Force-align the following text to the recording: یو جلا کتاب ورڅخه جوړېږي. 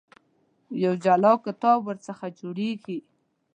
یو 0.83 0.93
جلا 1.03 1.33
کتاب 1.45 1.77
ورڅخه 1.83 2.27
جوړېږي. 2.39 2.97